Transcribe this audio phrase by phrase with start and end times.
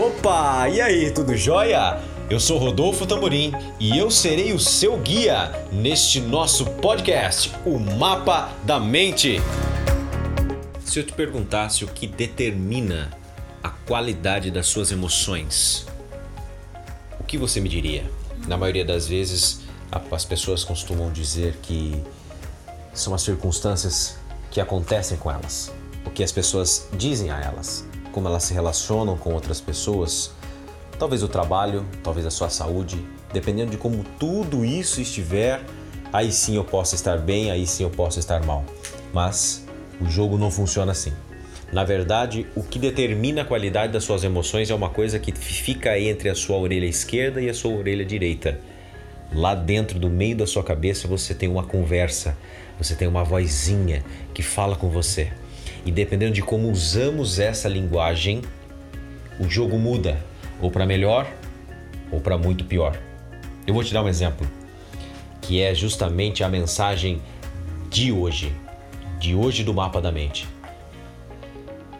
[0.00, 2.00] Opa, e aí, tudo jóia?
[2.30, 8.50] Eu sou Rodolfo Tamborim e eu serei o seu guia neste nosso podcast, o Mapa
[8.64, 9.42] da Mente.
[10.82, 13.10] Se eu te perguntasse o que determina
[13.62, 15.86] a qualidade das suas emoções,
[17.20, 18.10] o que você me diria?
[18.48, 19.60] Na maioria das vezes,
[20.10, 22.02] as pessoas costumam dizer que
[22.94, 24.16] são as circunstâncias
[24.50, 25.70] que acontecem com elas,
[26.06, 30.32] o que as pessoas dizem a elas como elas se relacionam com outras pessoas,
[30.98, 35.62] talvez o trabalho, talvez a sua saúde, dependendo de como tudo isso estiver,
[36.12, 38.64] aí sim eu posso estar bem, aí sim eu posso estar mal.
[39.12, 39.66] Mas
[40.00, 41.12] o jogo não funciona assim.
[41.72, 45.98] Na verdade, o que determina a qualidade das suas emoções é uma coisa que fica
[45.98, 48.58] entre a sua orelha esquerda e a sua orelha direita.
[49.32, 52.36] Lá dentro do meio da sua cabeça você tem uma conversa,
[52.76, 54.02] você tem uma vozinha
[54.34, 55.30] que fala com você.
[55.84, 58.42] E dependendo de como usamos essa linguagem,
[59.38, 60.18] o jogo muda,
[60.60, 61.26] ou para melhor,
[62.12, 62.98] ou para muito pior.
[63.66, 64.46] Eu vou te dar um exemplo,
[65.40, 67.22] que é justamente a mensagem
[67.88, 68.54] de hoje,
[69.18, 70.46] de hoje do mapa da mente.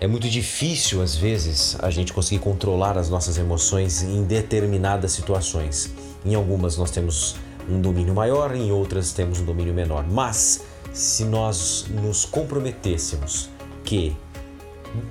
[0.00, 5.92] É muito difícil, às vezes, a gente conseguir controlar as nossas emoções em determinadas situações.
[6.26, 7.36] Em algumas nós temos
[7.70, 10.04] um domínio maior, em outras temos um domínio menor.
[10.08, 13.48] Mas se nós nos comprometêssemos
[13.84, 14.16] que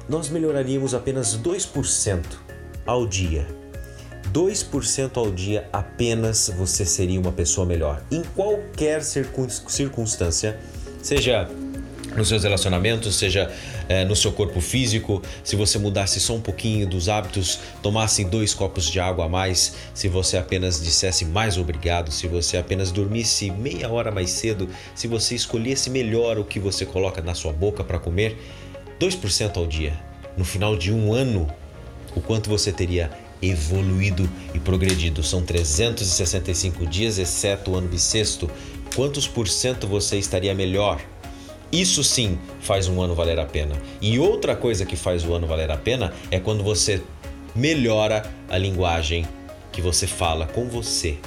[0.07, 2.23] nós melhoraríamos apenas 2%
[2.85, 3.47] ao dia.
[4.31, 8.01] 2% ao dia apenas você seria uma pessoa melhor.
[8.11, 10.59] Em qualquer circunstância,
[11.01, 11.49] seja
[12.15, 13.51] nos seus relacionamentos, seja
[13.87, 18.53] é, no seu corpo físico, se você mudasse só um pouquinho dos hábitos, tomasse dois
[18.53, 23.49] copos de água a mais, se você apenas dissesse mais obrigado, se você apenas dormisse
[23.51, 27.83] meia hora mais cedo, se você escolhesse melhor o que você coloca na sua boca
[27.83, 28.37] para comer,
[28.99, 29.93] 2% ao dia,
[30.37, 31.47] no final de um ano,
[32.15, 33.09] o quanto você teria
[33.41, 35.23] evoluído e progredido.
[35.23, 38.49] São 365 dias, exceto o ano bissexto.
[38.95, 41.01] Quantos por cento você estaria melhor?
[41.71, 43.75] Isso sim faz um ano valer a pena.
[44.01, 47.01] E outra coisa que faz o ano valer a pena é quando você
[47.55, 49.25] melhora a linguagem
[49.71, 51.17] que você fala com você.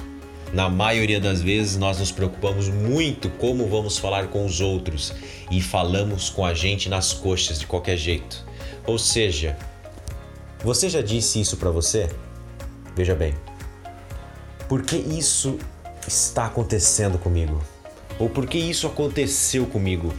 [0.52, 5.12] Na maioria das vezes nós nos preocupamos muito como vamos falar com os outros
[5.50, 8.44] e falamos com a gente nas coxas de qualquer jeito.
[8.86, 9.56] Ou seja,
[10.62, 12.08] você já disse isso para você?
[12.94, 13.34] Veja bem.
[14.68, 15.58] Por que isso
[16.06, 17.62] está acontecendo comigo?
[18.18, 20.12] Ou por que isso aconteceu comigo?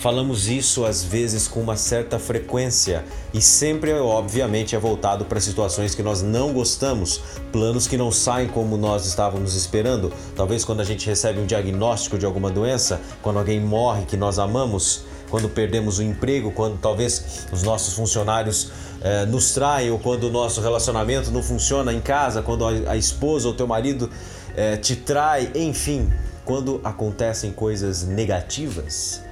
[0.00, 5.94] Falamos isso às vezes com uma certa frequência e sempre, obviamente, é voltado para situações
[5.94, 7.20] que nós não gostamos,
[7.52, 10.10] planos que não saem como nós estávamos esperando.
[10.34, 14.38] Talvez quando a gente recebe um diagnóstico de alguma doença, quando alguém morre que nós
[14.38, 18.72] amamos, quando perdemos o emprego, quando talvez os nossos funcionários
[19.02, 22.96] eh, nos traem ou quando o nosso relacionamento não funciona em casa, quando a, a
[22.96, 24.08] esposa ou teu marido
[24.56, 26.10] eh, te trai, enfim,
[26.42, 29.28] quando acontecem coisas negativas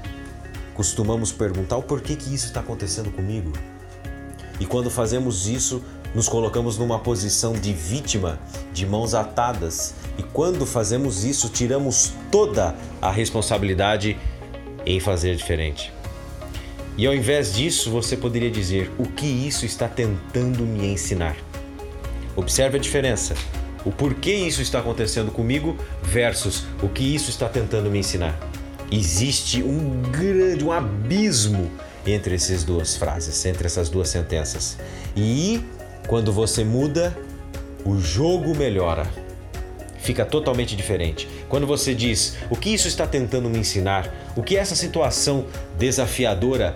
[0.79, 3.53] costumamos perguntar o porquê que isso está acontecendo comigo.
[4.61, 5.83] E quando fazemos isso,
[6.15, 8.39] nos colocamos numa posição de vítima,
[8.73, 9.95] de mãos atadas.
[10.17, 14.17] E quando fazemos isso, tiramos toda a responsabilidade
[14.87, 15.93] em fazer diferente.
[16.97, 21.37] E ao invés disso, você poderia dizer: o que isso está tentando me ensinar?
[22.37, 23.35] Observe a diferença.
[23.85, 28.39] O porquê isso está acontecendo comigo versus o que isso está tentando me ensinar.
[28.91, 31.71] Existe um grande, um abismo
[32.07, 34.79] entre essas duas frases, entre essas duas sentenças.
[35.17, 35.63] E
[36.07, 37.17] quando você muda,
[37.85, 39.07] o jogo melhora.
[39.99, 41.29] Fica totalmente diferente.
[41.49, 45.45] Quando você diz o que isso está tentando me ensinar, o que essa situação
[45.79, 46.75] desafiadora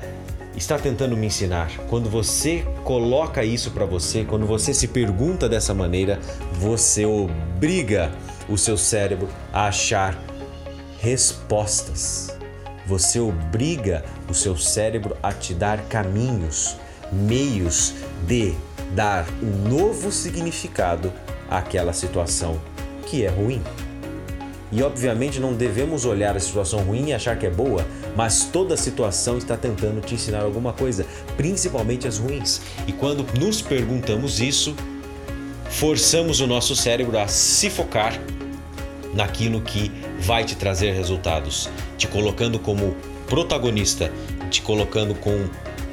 [0.57, 1.71] está tentando me ensinar.
[1.89, 6.21] Quando você coloca isso para você, quando você se pergunta dessa maneira,
[6.53, 8.13] você obriga
[8.49, 10.19] o seu cérebro a achar
[11.03, 12.31] respostas.
[12.87, 16.77] Você obriga o seu cérebro a te dar caminhos,
[17.11, 17.93] meios
[18.25, 18.55] de
[18.95, 21.13] dar um novo significado
[21.51, 22.61] àquela situação
[23.07, 23.61] que é ruim.
[24.71, 27.85] E obviamente não devemos olhar a situação ruim e achar que é boa,
[28.17, 31.05] mas toda situação está tentando te ensinar alguma coisa,
[31.37, 32.61] principalmente as ruins.
[32.87, 34.75] E quando nos perguntamos isso,
[35.69, 38.19] forçamos o nosso cérebro a se focar
[39.13, 41.69] naquilo que vai te trazer resultados,
[41.99, 44.13] te colocando como protagonista,
[44.51, 45.49] te colocando com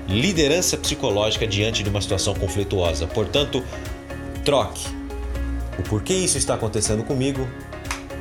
[0.07, 3.07] liderança psicológica diante de uma situação conflituosa.
[3.07, 3.63] Portanto,
[4.43, 4.87] troque
[5.77, 7.47] o porquê isso está acontecendo comigo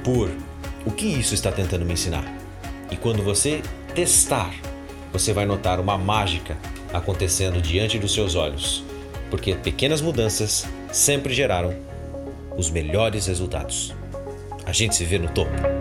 [0.05, 0.31] por
[0.87, 2.25] o que isso está tentando me ensinar.
[2.91, 3.62] E quando você
[3.94, 4.55] testar,
[5.12, 6.56] você vai notar uma mágica
[6.93, 8.85] acontecendo diante dos seus olhos.
[9.31, 11.75] porque pequenas mudanças sempre geraram
[12.56, 13.94] os melhores resultados.
[14.69, 15.78] A gente se vê no topo.